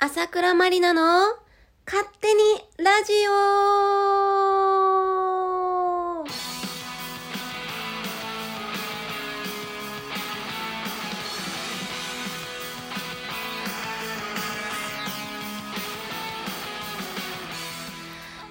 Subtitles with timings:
[0.00, 1.02] 朝倉まりなの？
[1.84, 2.40] 勝手に
[2.76, 3.32] ラジオ。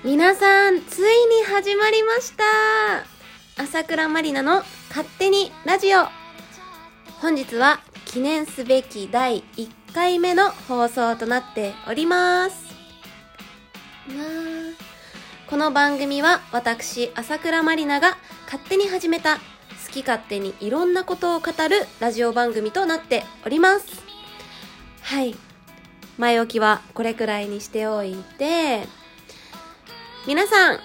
[0.04, 2.44] 皆さん、ついに始まりました。
[3.56, 4.64] 朝倉まりなの？
[4.90, 6.08] 勝手にラジオ。
[7.22, 12.68] 本日は記念すべき第1回目の放送となっております。
[15.50, 18.16] この番組は私、朝倉まりなが
[18.46, 19.42] 勝手に始めた好
[19.92, 23.88] き勝手にいろんなことを語るラジオ番組となっております。
[25.02, 25.36] はい。
[26.20, 28.88] 前置きはこれくらいにしておいて、
[30.28, 30.80] 皆さん、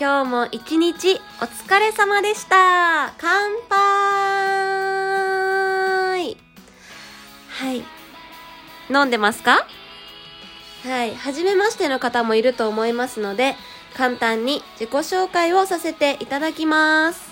[0.00, 3.78] 今日も一日お疲れ様でした乾杯
[7.50, 7.97] はい。
[8.90, 9.66] 飲んでますか？
[10.84, 11.14] はい。
[11.14, 13.56] 初めましての方もいると思いますので、
[13.96, 17.28] 簡単に自己紹介をさせていただきます。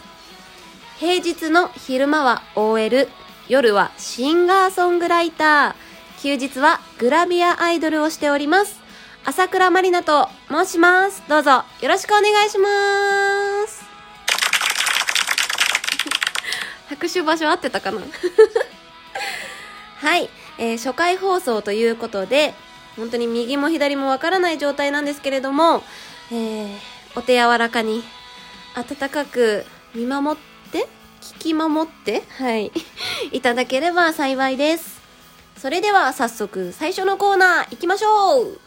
[0.98, 3.08] 平日の昼間は OL、
[3.48, 8.80] 夜はシンガーソングライター、休日はグラビアアイドルをしております。
[9.24, 11.22] 朝倉まりなと申します。
[11.28, 12.68] どうぞよろしくお願いしま
[13.68, 13.84] す。
[16.88, 18.00] 拍手場所合ってたかな？
[20.00, 22.54] はい、えー初回放送ということで、
[22.96, 25.82] 本当に右も左もわからない状態なんですけれども、
[26.32, 26.68] えー
[27.14, 28.02] お手柔らかに、
[28.74, 30.86] 温かく見守って、
[31.22, 32.70] 聞き守って、はい、
[33.32, 34.96] いただければ幸いです。
[35.56, 38.60] それでは早速最初のコーナー行きましょう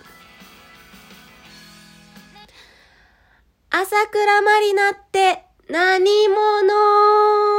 [3.70, 7.59] 朝倉まりなって何者？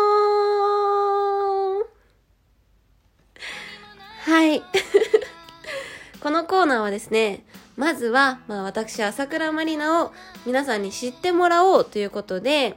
[4.30, 4.62] はい。
[6.22, 7.42] このコーナーはですね、
[7.76, 10.12] まずは、まあ私、朝倉まりなを
[10.46, 12.76] 皆さんに知ってもらおうということで、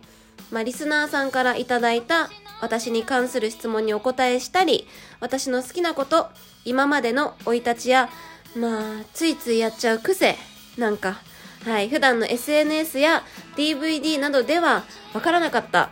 [0.50, 4.88] まあリスナーさんからいただいた私に関する質問にお答えしたり、
[5.20, 6.32] 私の好きなこと、
[6.66, 8.10] 今までの生い立ちや、
[8.56, 10.36] まあ、ついついやっちゃう癖
[10.80, 11.22] なんか、
[11.66, 13.24] はい、普段の SNS や
[13.56, 15.92] DVD などではわからなかった、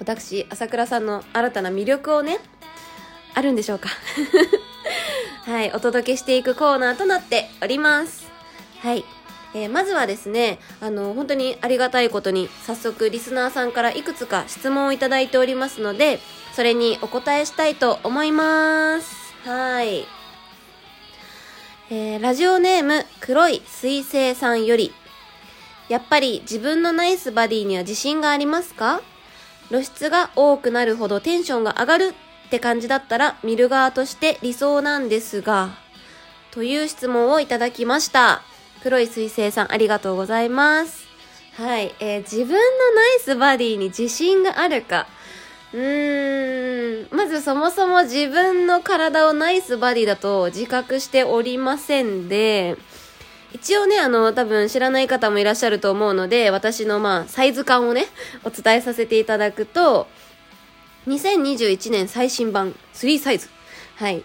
[0.00, 2.40] 私、朝倉さんの新たな魅力をね、
[3.34, 3.88] あるんでしょうか？
[5.46, 8.30] はい、お届けしていくコーナーとなっております。
[8.80, 9.04] はい。
[9.54, 16.20] えーまずはですね、あの、本当にありがたいことに、早速リスナーさんからいくつか質問をいただいておりますので、
[16.54, 19.14] それにお答えしたいと思います。
[19.44, 20.06] はい。
[21.90, 24.94] えーラジオネーム、黒い水星さんより、
[25.90, 29.02] やっぱり自分のナイスバディには自信がありますか？
[29.68, 32.14] 露出が多くなるほどテンションが上がる
[32.52, 35.70] って感じだったら見る側として理想なんですが、
[36.50, 38.42] という質問をいただきました。
[38.82, 41.06] 黒い水星さんありがとうございます。
[41.54, 45.06] はい、えー自分のナイスバディに自信があるか。
[45.72, 52.76] うーん、まずそもそも自分の体をナイスバディだと自覚しておりませんで、
[53.54, 58.08] 一応ね、あの、多分知らない方もいらっしゃると思うので、私のまあ、サイズ感をね、
[58.44, 60.06] お伝えさせていただくと、
[61.06, 63.48] 2021年最新版3サイズ。
[63.96, 64.22] はい。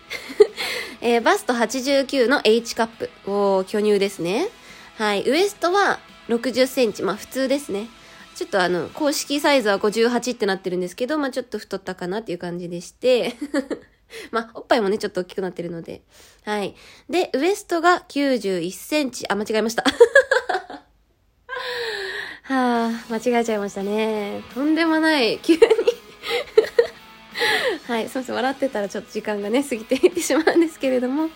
[1.02, 4.50] えーバスト89の H カップを巨乳ですね。
[4.98, 5.28] はい。
[5.28, 6.00] ウエストは
[6.30, 7.04] 60センチ。
[7.04, 7.88] まあ普通ですね。
[8.36, 13.36] ちょっとあの、公式サイズは58ってなってるんですけど、まあちょっと太ったかなっていう感じでして。
[14.32, 16.02] まあ、おっぱいもね、ちょっと大きくなってるので。
[16.46, 16.76] はい。
[17.10, 19.26] で、ウエストが91センチ。
[19.28, 19.84] あ、間違えました。
[22.44, 24.44] はあ、間違えちゃいましたね。
[24.54, 25.40] とんでもない。
[25.40, 25.60] 急に。
[27.88, 28.36] はい、すみません。
[28.36, 31.30] 笑ってたらちょっと時間がね、過ぎていってしまうんですけれども。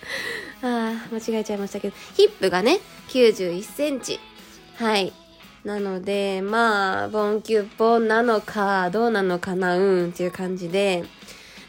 [0.61, 1.95] ああ、間違えちゃいましたけど。
[2.13, 4.19] ヒップがね、91センチ。
[4.75, 5.13] はい。
[5.63, 11.05] なので、まあ、ボンキュッポンなのか、どうなのかな、うん、っていう感じで。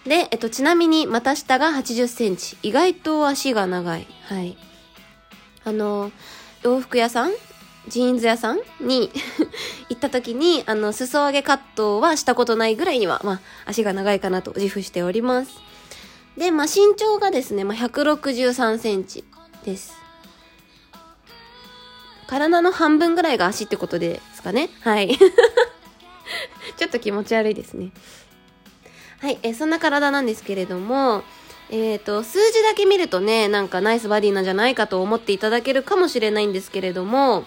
[0.04, 2.56] で、えっと、ちなみに、股下が80センチ。
[2.64, 4.08] 意外と足が長い。
[4.24, 4.56] はい。
[5.64, 6.10] あの、
[6.64, 7.32] 洋服屋さん
[7.88, 9.10] ジーンズ屋さんに
[9.90, 15.50] 行った時に、あの、裾上げカットはしたことないぐらいには、まあ、足が長いかなと自負しております。
[16.36, 19.24] で、まあ、身長がですね、まあ、163センチ
[19.64, 19.94] です。
[22.28, 24.70] 体の半分ぐらいが足ってことですかね？
[24.80, 25.18] はい。
[26.78, 27.90] ちょっと気持ち悪いですね。
[29.20, 31.22] はい、えそんな体なんですけれども、
[31.68, 37.44] えっ、と、数字だけ見るとね、なんかナイスバディなんじゃないかと思っていただけるかもしれないんですけれども、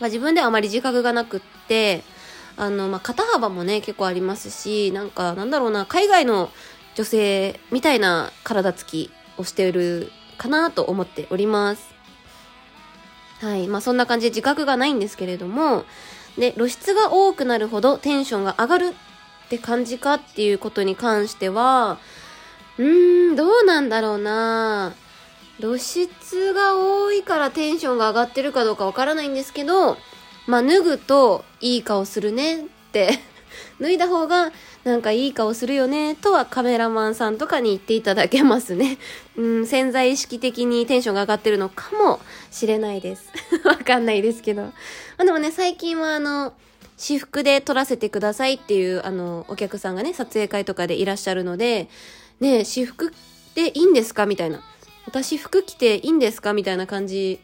[0.00, 2.02] ま、自分ではあまり自覚がなくって、
[2.56, 6.50] あの、まあ、肩幅もね、結構ありますし、なんか、なんだろうな、海外の
[6.94, 11.94] 女性みたいな体つきをしているかなと思っております。
[13.40, 13.68] はい。
[13.68, 15.84] まあそんな感じで自覚がないんですけれども、
[16.36, 18.94] で、露出が多くなるほどテンションが上がる
[19.46, 21.98] って感じかっていうことに関しては、
[22.78, 25.07] うーん、どうなんだろうなぁ
[25.60, 29.96] 露出が多いからテンションが上がってるかどうかわからないんですけど、
[30.46, 33.18] まあ脱ぐといい顔するねって
[33.80, 34.52] 脱いだ方が
[34.84, 38.98] なんかいい顔するよね、とはカメラマンさんとかに言っていただけますね。
[39.36, 42.20] うん、潜在意識的にテンションが上がってるのかも
[42.50, 43.28] しれないです。
[43.66, 44.62] わかんないですけど。
[44.62, 44.72] ま
[45.18, 46.54] あでもね、最近はあの、
[46.96, 51.88] 私服で撮らせてくださいっていう、あの、お客さんがね、撮影会とかでいらっしゃるので、
[52.40, 53.12] ね私服
[53.54, 54.26] でいいんですか？
[54.26, 54.62] みたいな。
[55.08, 56.52] 私服着ていいんですか？
[56.52, 57.40] みたいな感じ。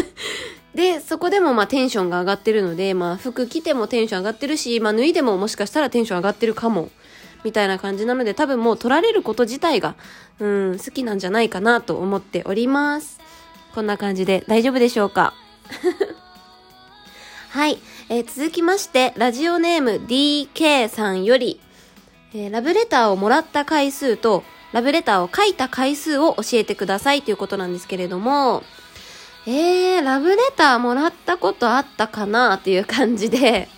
[0.74, 6.90] で、そこでもまあテンションが上がってるので、まあ服着てもテンション上がってるし、まあ脱いでももしかしたらテンション上がってるかも、
[7.42, 9.94] みたいな感じなので、多分もう取られること自体が、
[10.38, 13.18] うん、好きなんじゃないかなと思っております。
[13.74, 15.34] こんな感じで大丈夫でしょうか？
[17.50, 17.78] はい、
[18.08, 21.60] えー、続きまして、ラジオネーム DK さんより、
[22.32, 28.62] えー、ラブレターをもらった回数と、ラブレターを書いた回数を教えてくださいということなんですけれども、
[29.46, 33.68] えー、ラブレターもらったことあったかなっていう感じで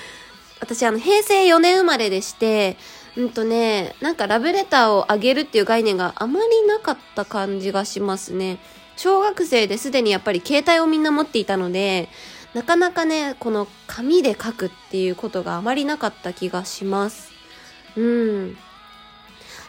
[0.60, 2.76] 私あの、平成4年生まれでして、
[3.16, 8.58] うんとね、なんかラブレターをあげるっていう概念があまりなかった感じがしますね。
[8.96, 12.08] 小学生ですでにやっぱり携帯をみんな持っていたので、
[12.54, 17.32] なかなかね、この紙で書くっていうことがあまりなかった気がします。
[17.96, 18.56] うん。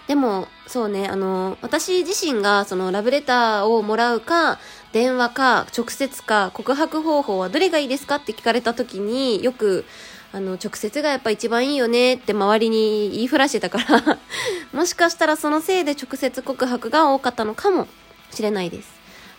[0.07, 4.59] でも、そうね、あの、私自身がそのラブレターをもらうか、
[4.91, 9.85] 電話か、直接か、告白方法はどれがいいですかって聞かれた時によく、
[10.31, 14.19] あの、直接がやっぱ一番いいよねって周りに言いふらしてたから
[14.73, 17.87] もしかしたらそのせいで直接告白が多かったのかも
[18.31, 18.89] しれないです。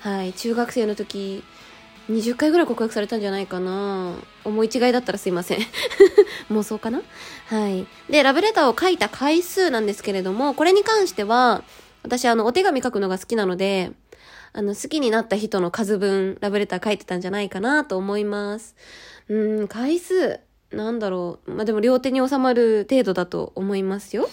[0.00, 1.44] はい、中学生の時、
[2.08, 4.14] 20回ぐらい告白されたんじゃないかな
[4.44, 5.58] 思い違いだったらすいません
[6.50, 7.02] 妄想かな？
[7.46, 7.86] はい。
[8.08, 11.64] で、ラブレターを書いた回数なんですけれども、これに関しては、
[12.02, 13.90] 私あの、お手紙書くのが好きなので、
[14.52, 18.76] あの、好きになった人の数分、ラブレター書いてたんじゃないかなと思います。
[19.28, 20.38] うん、回数、
[20.70, 21.50] なんだろう。
[21.50, 24.30] まあ、でも両手に収まる程度だと思いますよ。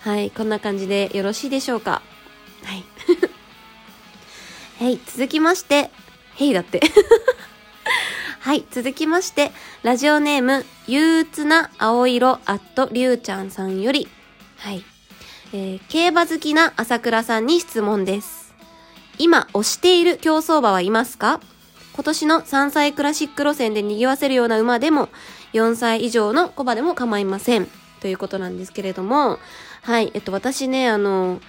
[0.00, 2.02] はい、こんな感じでよろしいでしょうか？
[2.64, 2.84] はい。
[4.84, 5.90] はい、続きまして、
[6.36, 6.80] へいだって。
[8.40, 9.52] はい、続きまして、
[9.82, 14.06] ラジオネーム、憂鬱な青色アットりゅうちゃんさんより、
[14.58, 14.84] はい、
[15.52, 18.52] えー、競馬好きな朝倉さんに質問です。
[19.18, 21.40] 今推している競走馬はいますか？
[21.94, 25.08] 今年の3歳クラシック路線で賑わせるような馬でも、
[25.52, 27.68] 4歳以上の小馬でも構いません。
[28.00, 29.38] ということなんですけれども、
[29.82, 31.40] はい、えっと、私ね、あの、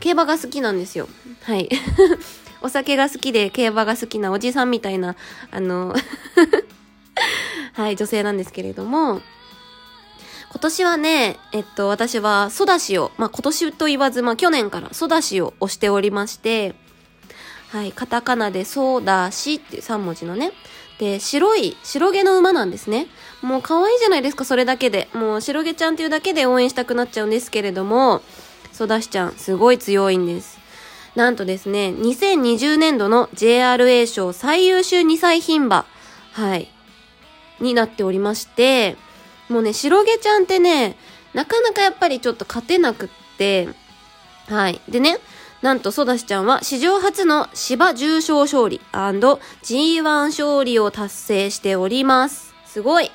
[0.00, 1.08] 競馬が好きなんですよ。
[1.42, 1.68] はい。
[2.60, 5.16] お酒が好きで競馬が好きなおじさんみたいな、
[5.50, 5.94] あの
[7.74, 9.20] はい、女性なんですけれども、
[10.50, 16.74] 今年はね、えっと、私はソダシを、まあ、今年と言わず、まあ、去年からソダシを押しておりまして、
[17.68, 20.52] はい、カタカナでソダシっていう3文字のね。
[20.98, 23.06] で、白い、白毛の馬なんですね。
[23.42, 25.08] もう可愛いじゃないですか、それだけで。
[25.12, 28.22] もう白毛ちゃんっていうだけで応援したくなっちゃうんですけれども、
[28.72, 30.57] ソダシちゃん、すごい強いんです。
[31.18, 35.84] なんとですね、2020年度の JRA 賞最優秀2歳牝馬、
[36.30, 36.70] はい、
[37.58, 38.96] になっておりまして、
[39.48, 40.96] もうね、白毛ちゃんってね、
[41.34, 43.68] なかなかやっぱりちょっと勝てなくって、
[44.46, 44.80] はい。
[44.88, 45.18] でね、
[45.60, 52.54] なんとソダシちゃんは史上初の芝重賞勝利 &G1 勝利を達成しております。
[52.64, 53.10] すごい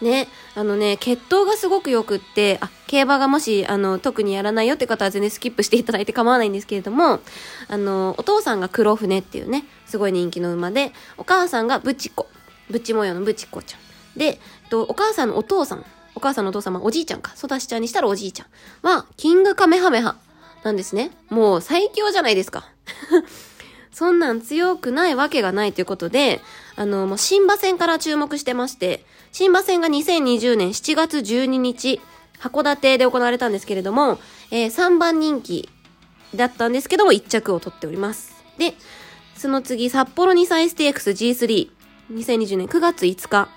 [0.00, 7.20] ね、あのね、血統がすごく良くって、あ、競馬がもし、あの、特にやらないよって方は全然スキップしていただいて 構わないんですけれども、
[7.68, 12.28] あの、お父さんが黒船っていうね、すごい人気の馬で、お母さんがブチコ、
[12.68, 13.80] ブチ模様のブチコちゃん。
[14.18, 18.46] で、と、お母さんのお父さん、お母さんのお父様、おじいちゃんか、育ちちゃんにしたらおじいちゃん
[18.82, 20.16] は、キングカメハメハ
[20.64, 21.12] なんですね。
[21.30, 22.68] もう最強じゃないですか。
[23.92, 26.40] そんなん強くないわけがないということで、
[26.76, 32.00] あの、もう新馬戦から注目してまして、新馬戦が2020年7月12日、
[32.40, 34.18] 函館で行われたんですけれども、
[34.50, 35.68] えー、3番人気
[36.34, 38.34] だったんですけども、1着を取っております。
[38.58, 38.74] で、
[39.36, 41.70] その次、札幌2歳ステークス G3、
[42.12, 43.48] 2020年9月5日。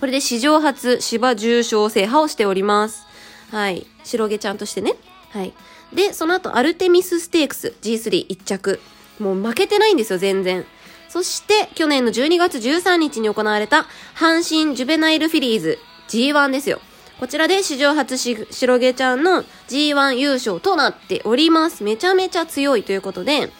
[0.00, 3.06] これで史上初芝重賞制覇をしております。
[3.52, 3.86] はい。
[4.02, 4.96] 白毛ちゃんとしてね。
[5.30, 5.52] はい。
[5.92, 8.80] で、その後、アルテミスステークス G31 着。
[9.22, 10.66] もう負けてないんですよ、全然。
[11.08, 16.80] そして、去年の12月13日に行われた、阪神ジュベナイルフィリーズ G1 ですよ。
[17.20, 21.84] こちらで史上初し白毛ちゃんの G1 優勝となっております。
[21.84, 23.50] めちゃめちゃ強いということで、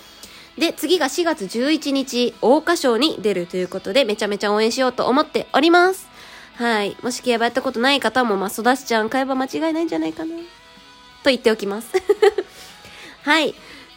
[0.59, 6.09] で、次が4月11日、桜花賞に出るということで、めちゃめちゃ応援しようと思っております。
[6.57, 6.97] はい。
[7.02, 10.35] もし競馬やったことない方も、まあ、育ちちゃん買えば間違いないんじゃないかな。
[11.23, 11.92] と言っておきます。
[13.23, 13.54] はい。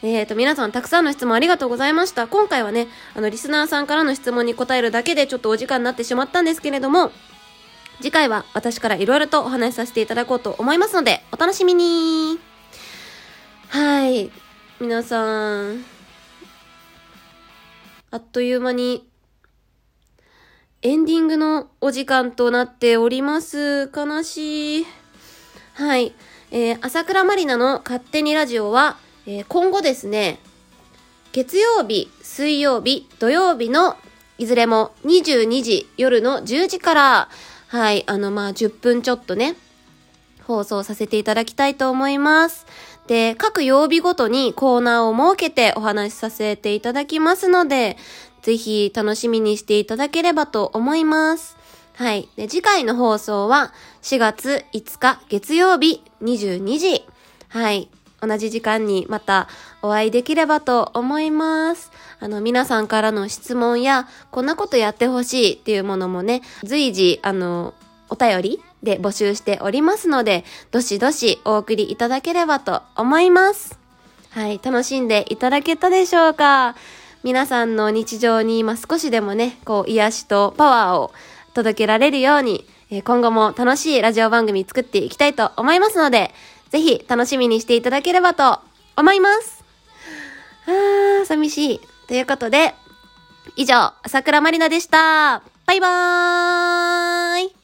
[0.07, 2.27] えーと、皆さんたくさんの質問ありがとうございました。
[2.27, 7.11] 今回はね、あの、リスナーさんからの質問に答えるだけでちょっとお時間になってしまったんですけれども、
[8.01, 12.39] 次回は私からいろいろとお話しさせていただこうと思いますので、お楽しみに
[13.69, 14.29] はい。
[14.79, 15.83] 皆さん、
[18.11, 19.09] あっという間に、
[20.83, 23.89] エンディングのお時間となっております。
[23.91, 24.85] 悲しい。
[25.73, 26.13] はい。
[26.51, 30.39] えー、朝倉まりなの勝手にラジオは、えー今後ですね、
[31.31, 33.97] 月曜日、水曜日、土曜日の
[34.37, 37.29] いずれも22時、夜の10時から、
[37.67, 39.55] はい、あの、まあ、10分ちょっとね、
[40.43, 42.67] 放送させていただきたいと思います。
[43.07, 47.97] で、各曜日ごとにコーナーを設けてお話しさせていただきますので、
[48.43, 51.57] ぜひ楽しみにしていただければと思います。
[51.95, 52.29] はい。
[52.35, 57.05] で、次回の放送は4月5日月曜日22時。
[57.49, 57.89] はい。
[58.21, 59.47] 同じ時間にまた
[59.81, 61.91] お会いできればと思います。
[62.19, 67.73] あの、皆さんからの質問や、こんなことやってほしいっていうものもね、随時、あの、
[68.09, 73.77] お便りで募集しておりますので、どしどしお送りいただければと思います。
[74.29, 76.75] はい、楽しんでいただけたでしょうか？
[77.23, 81.11] 皆さんの日常に今少しでもね、こう、癒しとパワーを
[81.53, 82.67] 届けられるように、
[83.03, 86.31] 今後も楽しいラジオ番組作っていきたいと思いますので、
[86.75, 88.59] ぜひ楽しみにしていただければと
[88.97, 89.63] 思います。
[90.67, 91.81] あー、寂しい。
[92.05, 92.75] ということで、
[93.55, 95.41] 以上、桜まりなでした。
[95.65, 97.54] バイバーイ